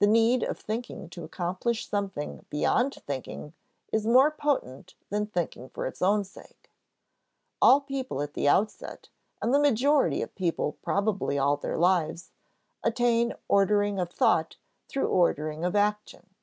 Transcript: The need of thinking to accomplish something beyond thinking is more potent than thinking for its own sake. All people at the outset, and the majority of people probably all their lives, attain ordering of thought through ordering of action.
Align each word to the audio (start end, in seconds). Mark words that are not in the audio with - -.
The 0.00 0.06
need 0.06 0.42
of 0.42 0.58
thinking 0.60 1.08
to 1.08 1.24
accomplish 1.24 1.88
something 1.88 2.44
beyond 2.50 2.96
thinking 3.06 3.54
is 3.90 4.06
more 4.06 4.30
potent 4.30 4.96
than 5.08 5.24
thinking 5.28 5.70
for 5.70 5.86
its 5.86 6.02
own 6.02 6.24
sake. 6.24 6.70
All 7.62 7.80
people 7.80 8.20
at 8.20 8.34
the 8.34 8.46
outset, 8.46 9.08
and 9.40 9.54
the 9.54 9.58
majority 9.58 10.20
of 10.20 10.34
people 10.34 10.76
probably 10.82 11.38
all 11.38 11.56
their 11.56 11.78
lives, 11.78 12.32
attain 12.82 13.32
ordering 13.48 13.98
of 13.98 14.10
thought 14.10 14.58
through 14.90 15.08
ordering 15.08 15.64
of 15.64 15.74
action. 15.74 16.34